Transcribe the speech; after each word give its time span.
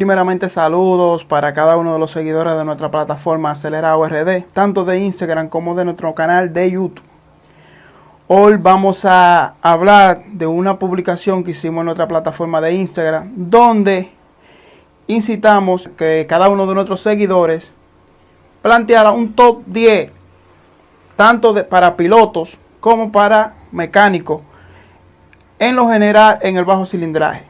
Primeramente 0.00 0.48
saludos 0.48 1.26
para 1.26 1.52
cada 1.52 1.76
uno 1.76 1.92
de 1.92 1.98
los 1.98 2.10
seguidores 2.10 2.56
de 2.56 2.64
nuestra 2.64 2.90
plataforma 2.90 3.50
Acelerado 3.50 4.02
RD, 4.06 4.44
tanto 4.50 4.86
de 4.86 4.98
Instagram 4.98 5.50
como 5.50 5.74
de 5.74 5.84
nuestro 5.84 6.14
canal 6.14 6.54
de 6.54 6.70
YouTube. 6.70 7.02
Hoy 8.26 8.56
vamos 8.56 9.04
a 9.04 9.56
hablar 9.60 10.24
de 10.24 10.46
una 10.46 10.78
publicación 10.78 11.44
que 11.44 11.50
hicimos 11.50 11.82
en 11.82 11.84
nuestra 11.84 12.08
plataforma 12.08 12.62
de 12.62 12.72
Instagram, 12.72 13.30
donde 13.36 14.10
incitamos 15.06 15.90
que 15.98 16.24
cada 16.26 16.48
uno 16.48 16.66
de 16.66 16.76
nuestros 16.76 17.02
seguidores 17.02 17.74
planteara 18.62 19.10
un 19.10 19.34
top 19.34 19.64
10, 19.66 20.12
tanto 21.14 21.52
de, 21.52 21.62
para 21.62 21.94
pilotos 21.98 22.58
como 22.80 23.12
para 23.12 23.52
mecánicos, 23.70 24.40
en 25.58 25.76
lo 25.76 25.90
general 25.90 26.38
en 26.40 26.56
el 26.56 26.64
bajo 26.64 26.86
cilindraje. 26.86 27.49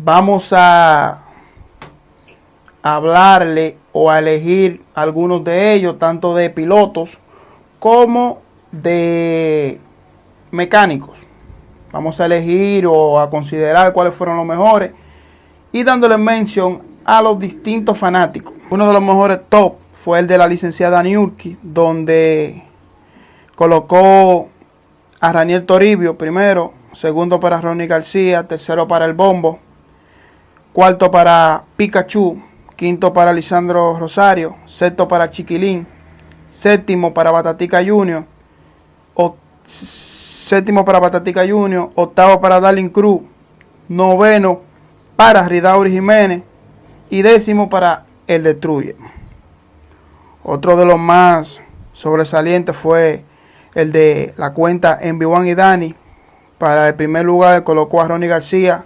Vamos 0.00 0.52
a 0.52 1.24
hablarle 2.82 3.76
o 3.92 4.08
a 4.08 4.20
elegir 4.20 4.80
algunos 4.94 5.42
de 5.42 5.74
ellos, 5.74 5.98
tanto 5.98 6.36
de 6.36 6.50
pilotos 6.50 7.18
como 7.80 8.38
de 8.70 9.80
mecánicos. 10.52 11.18
Vamos 11.90 12.20
a 12.20 12.26
elegir 12.26 12.86
o 12.86 13.18
a 13.18 13.28
considerar 13.28 13.92
cuáles 13.92 14.14
fueron 14.14 14.36
los 14.36 14.46
mejores 14.46 14.92
y 15.72 15.82
dándole 15.82 16.16
mención 16.16 16.82
a 17.04 17.20
los 17.20 17.36
distintos 17.40 17.98
fanáticos. 17.98 18.54
Uno 18.70 18.86
de 18.86 18.92
los 18.92 19.02
mejores 19.02 19.40
top 19.48 19.74
fue 20.04 20.20
el 20.20 20.28
de 20.28 20.38
la 20.38 20.46
licenciada 20.46 21.02
Niurki, 21.02 21.58
donde 21.60 22.62
colocó 23.56 24.48
a 25.18 25.32
Raniel 25.32 25.66
Toribio 25.66 26.16
primero, 26.16 26.72
segundo 26.92 27.40
para 27.40 27.60
Ronnie 27.60 27.88
García, 27.88 28.46
tercero 28.46 28.86
para 28.86 29.04
el 29.04 29.14
Bombo, 29.14 29.58
cuarto 30.78 31.10
para 31.10 31.64
Pikachu, 31.76 32.40
quinto 32.76 33.12
para 33.12 33.32
Lisandro 33.32 33.98
Rosario, 33.98 34.54
sexto 34.66 35.08
para 35.08 35.28
Chiquilín, 35.28 35.88
séptimo 36.46 37.12
para 37.12 37.32
Batatica 37.32 37.84
Junior, 37.84 38.24
séptimo 39.64 40.84
para 40.84 41.00
Batatica 41.00 41.44
Junior, 41.48 41.90
octavo 41.96 42.40
para 42.40 42.60
Darling 42.60 42.90
Cruz, 42.90 43.22
noveno 43.88 44.60
para 45.16 45.48
Ridauri 45.48 45.90
Jiménez 45.90 46.44
y 47.10 47.22
décimo 47.22 47.68
para 47.68 48.04
El 48.28 48.44
Destruye. 48.44 48.94
Otro 50.44 50.76
de 50.76 50.84
los 50.84 51.00
más 51.00 51.60
sobresalientes 51.92 52.76
fue 52.76 53.24
el 53.74 53.90
de 53.90 54.32
la 54.36 54.52
cuenta 54.52 54.96
en 55.00 55.20
Juan 55.20 55.44
y 55.44 55.56
Dani. 55.56 55.96
Para 56.56 56.86
el 56.86 56.94
primer 56.94 57.24
lugar 57.24 57.64
colocó 57.64 58.00
a 58.00 58.06
Ronnie 58.06 58.28
García. 58.28 58.84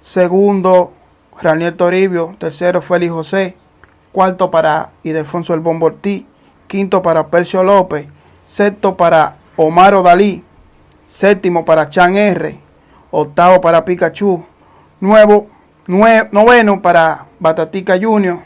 Segundo, 0.00 0.94
Raniel 1.40 1.76
Toribio. 1.76 2.34
Tercero, 2.38 2.82
Félix 2.82 3.12
José. 3.12 3.56
Cuarto 4.12 4.50
para 4.50 4.90
Idelfonso 5.02 5.54
El 5.54 5.60
Bombortí. 5.60 6.26
Quinto 6.66 7.02
para 7.02 7.28
Percio 7.28 7.62
López. 7.62 8.06
Sexto 8.44 8.96
para 8.96 9.36
Omar 9.56 10.02
Dalí. 10.02 10.42
Séptimo 11.04 11.64
para 11.64 11.90
Chan 11.90 12.16
R. 12.16 12.58
Octavo 13.10 13.60
para 13.60 13.84
Pikachu. 13.84 14.44
Nuevo, 15.00 15.48
noveno 15.86 16.82
para 16.82 17.26
Batatica 17.38 17.98
Junior. 18.00 18.40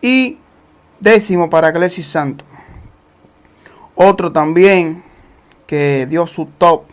Y 0.00 0.38
décimo 1.00 1.50
para 1.50 1.70
Glesis 1.70 2.06
Santos. 2.06 2.46
Otro 3.94 4.30
también 4.30 5.02
que 5.66 6.06
dio 6.06 6.26
su 6.26 6.46
top 6.46 6.84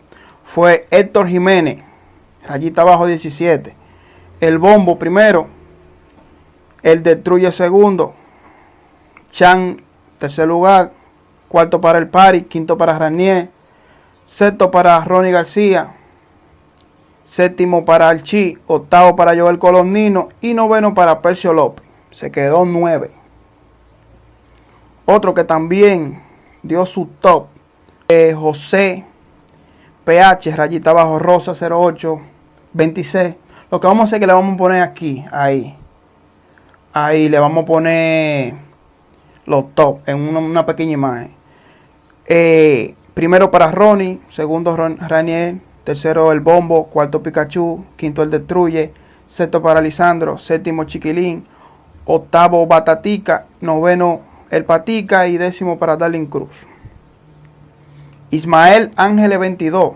fue 0.44 0.86
Héctor 0.90 1.28
Jiménez, 1.28 1.78
rayita 2.46 2.82
abajo 2.82 3.06
17. 3.06 3.74
El 4.40 4.58
bombo 4.58 4.98
primero. 4.98 5.48
El 6.82 7.02
destruye 7.02 7.50
segundo. 7.52 8.14
Chan, 9.30 9.82
tercer 10.18 10.46
lugar. 10.46 10.92
Cuarto 11.48 11.80
para 11.80 11.98
el 11.98 12.08
Pari. 12.08 12.42
Quinto 12.42 12.76
para 12.76 12.98
Ranier. 12.98 13.50
Sexto 14.24 14.70
para 14.70 15.02
Ronnie 15.04 15.32
García. 15.32 15.94
Séptimo 17.24 17.84
para 17.84 18.08
Alchi. 18.08 18.58
Octavo 18.66 19.16
para 19.16 19.36
Joel 19.36 19.58
Colomnino. 19.58 20.28
Y 20.40 20.54
noveno 20.54 20.94
para 20.94 21.22
Percio 21.22 21.52
López. 21.52 21.86
Se 22.10 22.30
quedó 22.30 22.64
nueve. 22.64 23.10
Otro 25.06 25.34
que 25.34 25.44
también 25.44 26.22
dio 26.62 26.84
su 26.84 27.06
top. 27.20 27.46
Eh, 28.08 28.34
José 28.34 29.04
PH, 30.04 30.54
rayita 30.54 30.90
abajo, 30.90 31.18
rosa 31.18 31.52
08, 31.52 32.20
26. 32.72 33.34
Lo 33.70 33.80
que 33.80 33.86
vamos 33.86 34.02
a 34.02 34.04
hacer 34.04 34.16
es 34.16 34.20
que 34.20 34.26
le 34.26 34.32
vamos 34.32 34.54
a 34.54 34.56
poner 34.56 34.82
aquí, 34.82 35.24
ahí. 35.32 35.76
Ahí 36.92 37.28
le 37.28 37.38
vamos 37.38 37.64
a 37.64 37.66
poner 37.66 38.54
los 39.44 39.74
top 39.74 40.00
en 40.06 40.36
una, 40.36 40.64
pequeña 40.66 40.92
imagen. 40.92 41.34
Eh, 42.26 42.94
primero 43.14 43.50
para 43.50 43.70
Ronnie, 43.70 44.20
segundo 44.28 44.76
Raniel, 44.76 45.60
tercero 45.84 46.32
el 46.32 46.40
Bombo, 46.40 46.86
cuarto 46.86 47.22
Pikachu, 47.22 47.84
quinto 47.96 48.22
el 48.22 48.30
Destruye, 48.30 48.92
sexto 49.26 49.62
para 49.62 49.80
Lisandro, 49.80 50.38
séptimo 50.38 50.84
Chiquilín, 50.84 51.44
octavo 52.04 52.66
Batatica, 52.66 53.46
noveno 53.60 54.20
el 54.50 54.64
Patica 54.64 55.26
y 55.26 55.38
décimo 55.38 55.78
para 55.78 55.96
Darling 55.96 56.26
Cruz. 56.26 56.66
Ismael 58.30 58.92
Ángeles 58.96 59.38
22, 59.38 59.92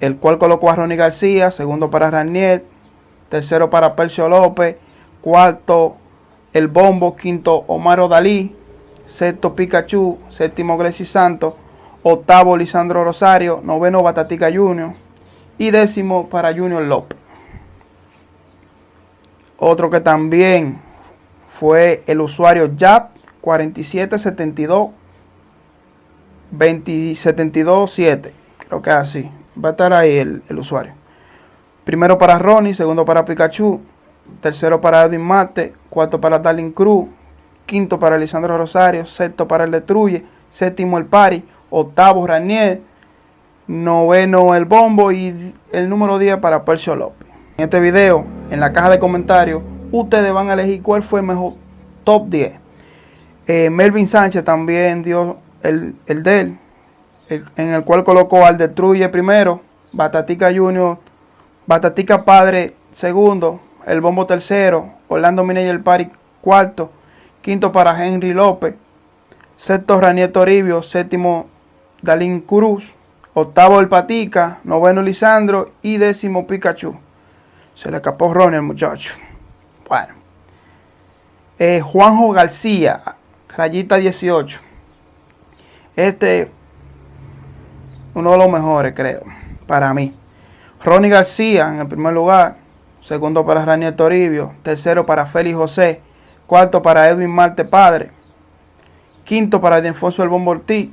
el 0.00 0.16
cual 0.16 0.38
colocó 0.38 0.70
a 0.70 0.76
Ronnie 0.76 0.96
García, 0.96 1.50
segundo 1.50 1.90
para 1.90 2.10
Raniel, 2.10 2.64
tercero 3.28 3.70
para 3.70 3.94
Percio 3.94 4.28
López, 4.28 4.76
cuarto 5.20 5.96
el 6.52 6.68
Bombo, 6.68 7.16
quinto 7.16 7.64
Omar 7.68 8.08
Dalí, 8.08 8.56
sexto 9.04 9.54
Pikachu, 9.54 10.18
séptimo 10.28 10.76
Grecy 10.78 11.04
Santos, 11.04 11.54
octavo 12.02 12.56
Lisandro 12.56 13.04
Rosario, 13.04 13.60
noveno 13.62 14.02
Batatica 14.02 14.50
Junior 14.52 14.94
y 15.58 15.70
décimo 15.70 16.28
para 16.28 16.54
Junior 16.54 16.82
López. 16.82 17.18
Otro 19.58 19.90
que 19.90 20.00
también 20.00 20.80
fue 21.48 22.02
el 22.06 22.20
usuario 22.22 22.70
Jap 22.78 23.10
4772 23.42 24.90
207. 26.50 28.34
Creo 28.66 28.82
que 28.82 28.90
es 28.90 28.96
así. 28.96 29.30
Va 29.62 29.70
a 29.70 29.72
estar 29.72 29.92
ahí 29.92 30.16
el, 30.16 30.42
usuario. 30.58 30.92
Primero 31.84 32.18
para 32.18 32.38
Ronnie, 32.38 32.74
segundo 32.74 33.04
para 33.04 33.24
Pikachu, 33.24 33.80
tercero 34.40 34.80
para 34.80 35.04
Edwin 35.04 35.22
Mate, 35.22 35.74
cuarto 35.88 36.20
para 36.20 36.38
Darling 36.38 36.70
Cruz, 36.70 37.08
quinto 37.66 37.98
para 37.98 38.18
Lisandro 38.18 38.56
Rosario, 38.56 39.04
sexto 39.06 39.48
para 39.48 39.64
el 39.64 39.70
Detruye, 39.70 40.24
séptimo 40.48 40.98
el 40.98 41.06
Pari, 41.06 41.44
octavo 41.70 42.26
Ranier, 42.26 42.80
noveno 43.66 44.54
el 44.54 44.64
Bombo 44.64 45.12
y 45.12 45.54
el 45.72 45.88
número 45.88 46.18
10 46.18 46.38
para 46.38 46.64
Percio 46.64 46.96
López. 46.96 47.28
En 47.56 47.64
este 47.64 47.80
video, 47.80 48.26
en 48.50 48.60
la 48.60 48.72
caja 48.72 48.90
de 48.90 48.98
comentarios, 48.98 49.62
ustedes 49.92 50.32
van 50.32 50.50
a 50.50 50.54
elegir 50.54 50.82
cuál 50.82 51.02
fue 51.02 51.20
el 51.20 51.26
mejor 51.26 51.54
top 52.04 52.28
10. 52.28 52.54
Eh, 53.46 53.70
Melvin 53.70 54.06
Sánchez 54.06 54.44
también 54.44 55.02
dio 55.02 55.38
el, 55.62 55.94
el 56.06 56.22
de 56.22 56.40
él, 56.40 56.58
en 57.30 57.70
el 57.72 57.84
cual 57.84 58.04
colocó 58.04 58.44
al 58.44 58.58
Destruye 58.58 59.08
primero, 59.08 59.60
Batatica 59.92 60.52
Junior, 60.54 60.98
Batatica 61.66 62.24
Padre 62.24 62.74
segundo, 62.92 63.60
el 63.86 64.00
Bombo 64.00 64.26
tercero, 64.26 64.90
Orlando 65.08 65.44
y 65.52 65.58
el 65.58 65.80
Pari 65.80 66.10
cuarto, 66.40 66.90
quinto 67.42 67.72
para 67.72 68.04
Henry 68.06 68.32
López, 68.32 68.74
sexto 69.56 70.00
Raniel 70.00 70.32
Toribio, 70.32 70.82
séptimo 70.82 71.48
Dalín 72.02 72.40
Cruz, 72.40 72.94
octavo 73.34 73.80
el 73.80 73.88
Patica, 73.88 74.60
noveno 74.64 75.02
Lisandro 75.02 75.72
y 75.82 75.98
décimo 75.98 76.46
Pikachu. 76.46 76.96
Se 77.74 77.90
le 77.90 77.96
escapó 77.96 78.34
Ronnie 78.34 78.56
el 78.56 78.62
muchacho. 78.62 79.14
Bueno. 79.88 80.14
Eh, 81.58 81.80
Juanjo 81.80 82.30
García, 82.30 83.02
rayita 83.54 83.96
18. 83.96 84.60
Este, 85.96 86.50
uno 88.14 88.32
de 88.32 88.38
los 88.38 88.50
mejores, 88.50 88.92
creo, 88.94 89.22
para 89.66 89.92
mí. 89.94 90.14
Ronnie 90.82 91.10
García 91.10 91.68
en 91.68 91.80
el 91.80 91.88
primer 91.88 92.12
lugar. 92.12 92.56
Segundo 93.00 93.44
para 93.44 93.64
Raniel 93.64 93.96
Toribio. 93.96 94.54
Tercero 94.62 95.06
para 95.06 95.26
Félix 95.26 95.56
José. 95.56 96.02
Cuarto 96.46 96.82
para 96.82 97.08
Edwin 97.08 97.30
Marte 97.30 97.64
Padre. 97.64 98.10
Quinto 99.24 99.60
para 99.60 99.80
Denfonso 99.80 100.22
El 100.22 100.28
Bombo 100.28 100.52
Ortiz. 100.52 100.90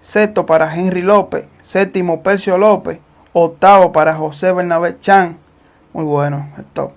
Sexto 0.00 0.46
para 0.46 0.74
Henry 0.74 1.02
López. 1.02 1.46
Séptimo 1.62 2.22
Percio 2.22 2.58
López. 2.58 2.98
Octavo 3.32 3.92
para 3.92 4.14
José 4.14 4.52
Bernabé 4.52 4.98
Chan. 5.00 5.38
Muy 5.92 6.04
bueno, 6.04 6.48
el 6.56 6.64
top. 6.64 6.92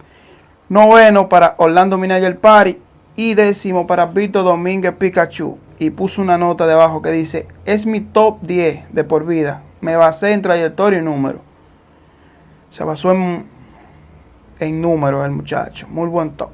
Noveno 0.69 1.29
para 1.29 1.55
Orlando 1.57 1.97
Minaya 1.97 2.35
Pari 2.39 2.81
y 3.15 3.35
décimo 3.35 3.85
para 3.85 4.07
Víctor 4.07 4.43
Domínguez 4.43 4.93
Pikachu. 4.93 5.59
Y 5.83 5.89
puso 5.89 6.21
una 6.21 6.37
nota 6.37 6.65
debajo 6.65 7.01
que 7.01 7.11
dice, 7.11 7.45
es 7.65 7.85
mi 7.85 7.99
top 7.99 8.39
10 8.39 8.93
de 8.93 9.03
por 9.03 9.25
vida. 9.25 9.63
Me 9.81 9.97
basé 9.97 10.31
en 10.31 10.41
trayectoria 10.41 10.99
y 10.99 11.01
número. 11.01 11.41
Se 12.69 12.85
basó 12.85 13.11
en, 13.11 13.45
en 14.59 14.81
número 14.81 15.25
el 15.25 15.31
muchacho. 15.31 15.85
Muy 15.89 16.07
buen 16.07 16.31
top. 16.37 16.51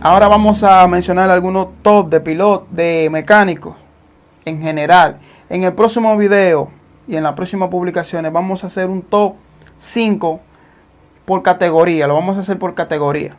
Ahora 0.00 0.28
vamos 0.28 0.62
a 0.62 0.86
mencionar 0.86 1.28
algunos 1.28 1.70
top 1.82 2.08
de 2.08 2.20
pilotos, 2.20 2.68
de 2.70 3.08
mecánicos 3.10 3.74
en 4.44 4.62
general. 4.62 5.18
En 5.48 5.64
el 5.64 5.72
próximo 5.72 6.16
video 6.16 6.70
y 7.08 7.16
en 7.16 7.24
las 7.24 7.32
próximas 7.32 7.68
publicaciones 7.68 8.32
vamos 8.32 8.62
a 8.62 8.68
hacer 8.68 8.88
un 8.88 9.02
top 9.02 9.34
5 9.78 10.40
por 11.24 11.42
categoría. 11.42 12.06
Lo 12.06 12.14
vamos 12.14 12.36
a 12.36 12.42
hacer 12.42 12.60
por 12.60 12.76
categoría. 12.76 13.34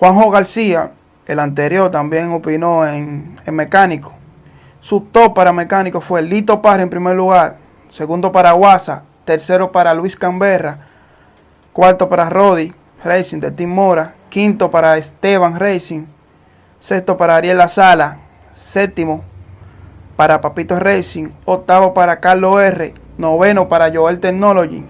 Juanjo 0.00 0.30
García, 0.30 0.94
el 1.26 1.38
anterior, 1.38 1.90
también 1.90 2.32
opinó 2.32 2.86
en, 2.86 3.36
mecánico. 3.46 4.14
Su 4.80 5.00
top 5.00 5.34
para 5.34 5.52
mecánico 5.52 6.00
fue 6.00 6.22
Lito 6.22 6.60
Parra 6.60 6.82
en 6.82 6.90
primer 6.90 7.16
lugar, 7.16 7.58
segundo 7.88 8.32
para 8.32 8.52
Guasa, 8.52 9.04
tercero 9.24 9.70
para 9.70 9.94
Luis 9.94 10.16
Camberra, 10.16 10.86
cuarto 11.72 12.08
para 12.08 12.28
Rodi 12.28 12.74
Racing 13.04 13.38
de 13.38 13.50
Team 13.50 13.70
Mora, 13.70 14.14
quinto 14.28 14.70
para 14.70 14.98
Esteban 14.98 15.58
Racing, 15.58 16.06
sexto 16.78 17.16
para 17.16 17.36
Ariel 17.36 17.58
La 17.58 17.68
Sala, 17.68 18.18
séptimo 18.52 19.22
para 20.16 20.40
Papito 20.40 20.78
Racing, 20.78 21.30
octavo 21.44 21.94
para 21.94 22.20
Carlos 22.20 22.60
R, 22.60 22.94
noveno 23.18 23.68
para 23.68 23.92
Joel 23.92 24.20
Technology 24.20 24.84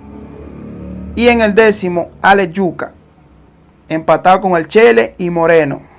y 1.14 1.28
en 1.28 1.40
el 1.40 1.54
décimo 1.54 2.10
Ale 2.22 2.50
Yuca, 2.50 2.92
empatado 3.88 4.40
con 4.40 4.56
el 4.56 4.68
Chele 4.68 5.14
y 5.18 5.30
Moreno. 5.30 5.91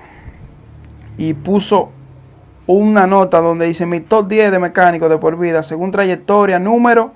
Y 1.18 1.34
puso 1.34 1.92
una 2.66 3.08
nota 3.08 3.40
donde 3.42 3.66
dice 3.68 3.86
mi 3.86 4.00
top 4.00 4.28
10 4.28 4.52
de 4.52 4.60
mecánicos 4.60 5.10
de 5.10 5.18
por 5.18 5.38
vida 5.38 5.64
según 5.64 5.92
trayectoria, 5.92 6.60
número 6.60 7.12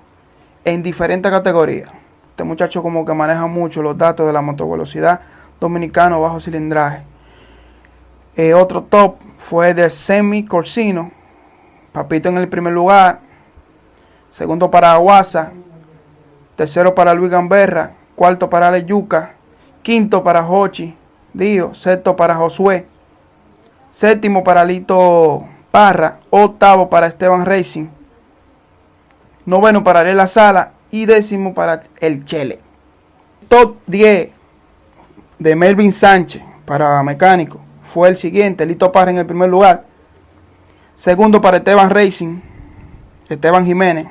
en 0.66 0.84
diferentes 0.84 1.32
categorías. 1.32 1.92
Este 2.32 2.44
muchacho 2.44 2.84
como 2.84 3.06
que 3.06 3.14
maneja 3.14 3.48
mucho 3.48 3.82
los 3.82 3.98
datos 3.98 4.28
de 4.28 4.34
la 4.34 4.42
motovelocidad 4.42 5.22
dominicano 5.60 6.22
bajo 6.22 6.40
cilindraje. 6.40 7.04
Eh, 8.36 8.54
otro 8.54 8.84
top 8.84 9.16
fue 9.38 9.74
de 9.74 9.90
Semi 9.90 10.46
Corsino. 10.46 11.12
Papito 11.92 12.30
en 12.30 12.38
el 12.38 12.48
primer 12.48 12.74
lugar. 12.74 13.22
Segundo 14.30 14.70
para 14.70 14.94
Aguasa. 14.94 15.52
Tercero 16.56 16.94
para 16.94 17.16
Luis 17.16 17.32
Gamberra. 17.32 17.94
Cuarto 18.16 18.50
para 18.50 18.68
Ale 18.68 18.86
Yuca. 18.86 19.34
Quinto 19.82 20.24
para 20.24 20.48
Hochi. 20.48 20.96
Dio. 21.34 21.74
Sexto 21.74 22.16
para 22.16 22.36
Josué. 22.36 22.86
Séptimo 23.98 24.44
para 24.44 24.64
Lito 24.64 25.44
Parra. 25.72 26.20
Octavo 26.30 26.88
para 26.88 27.08
Esteban 27.08 27.48
Racing. 27.48 27.88
Noveno 29.44 29.84
para 29.84 30.02
Arela 30.02 30.28
Sala. 30.28 30.74
Y 30.92 31.08
décimo 31.08 31.56
para 31.56 31.82
el 32.00 32.24
Chele. 32.24 32.60
Top 33.48 33.78
10 33.88 34.30
de 35.40 35.56
Melvin 35.56 35.92
Sánchez 35.92 36.44
para 36.66 37.02
mecánico 37.02 37.60
fue 37.92 38.10
el 38.10 38.18
siguiente. 38.18 38.68
Lito 38.68 38.92
Parra 38.92 39.10
en 39.10 39.18
el 39.18 39.26
primer 39.26 39.50
lugar. 39.50 39.86
Segundo 40.94 41.42
para 41.42 41.58
Esteban 41.58 41.90
Racing. 41.90 42.40
Esteban 43.30 43.66
Jiménez. 43.66 44.06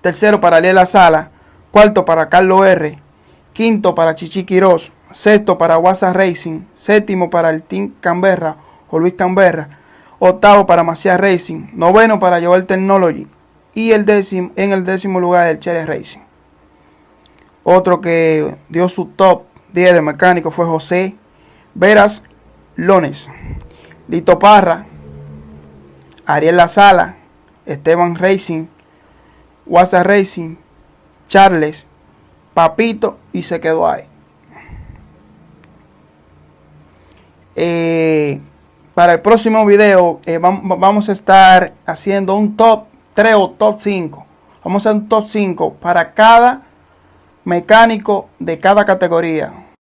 Tercero 0.00 0.40
para 0.40 0.60
Lela 0.60 0.86
Sala. 0.86 1.30
Cuarto 1.70 2.06
para 2.06 2.30
Carlos 2.30 2.64
R. 2.64 2.98
Quinto 3.52 3.94
para 3.94 4.14
Chichi 4.14 4.44
Quiroz. 4.44 4.92
Sexto 5.12 5.58
para 5.58 5.76
Guasa 5.76 6.12
Racing. 6.12 6.62
Séptimo 6.74 7.30
para 7.30 7.50
el 7.50 7.62
Team 7.62 7.94
Canberra 8.00 8.56
o 8.90 8.98
Luis 8.98 9.14
Canberra. 9.14 9.78
Octavo 10.18 10.66
para 10.66 10.84
Macías 10.84 11.20
Racing. 11.20 11.68
Noveno 11.72 12.20
para 12.20 12.40
Joel 12.40 12.64
Technology. 12.64 13.26
Y 13.74 13.92
el 13.92 14.04
décimo, 14.04 14.52
en 14.56 14.72
el 14.72 14.84
décimo 14.84 15.18
lugar 15.20 15.48
el 15.48 15.60
Chile 15.60 15.86
Racing. 15.86 16.20
Otro 17.64 18.00
que 18.00 18.54
dio 18.68 18.88
su 18.88 19.06
top 19.06 19.44
10 19.72 19.94
de 19.94 20.02
mecánico 20.02 20.50
fue 20.50 20.66
José 20.66 21.16
Veras 21.74 22.22
Lones. 22.76 23.28
Lito 24.08 24.38
Parra. 24.38 24.86
Ariel 26.26 26.56
La 26.56 26.68
Sala. 26.68 27.16
Esteban 27.66 28.14
Racing. 28.14 28.66
Guasa 29.66 30.02
Racing. 30.02 30.56
Charles. 31.28 31.86
Papito. 32.54 33.18
Y 33.32 33.42
se 33.42 33.60
quedó 33.60 33.88
ahí. 33.88 34.11
Eh, 37.54 38.40
para 38.94 39.14
el 39.14 39.20
próximo 39.20 39.64
video 39.64 40.20
eh, 40.26 40.38
vamos 40.38 41.08
a 41.08 41.12
estar 41.12 41.72
haciendo 41.86 42.36
un 42.36 42.56
top 42.56 42.84
3 43.14 43.34
o 43.34 43.50
top 43.50 43.78
5. 43.80 44.26
Vamos 44.64 44.86
a 44.86 44.90
hacer 44.90 45.02
un 45.02 45.08
top 45.08 45.26
5 45.28 45.74
para 45.74 46.12
cada 46.12 46.62
mecánico 47.44 48.28
de 48.38 48.58
cada 48.58 48.84
categoría. 48.84 49.61